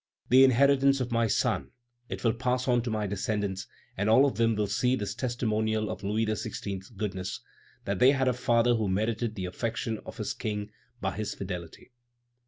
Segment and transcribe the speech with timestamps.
[0.29, 1.69] The inheritance of my son,
[2.09, 5.13] it will pass on to my descendants, and all of them will see in this
[5.13, 7.39] testimonial of Louis XVI.'s goodness,
[7.85, 11.91] that they had a father who merited the affection of his King by his fidelity."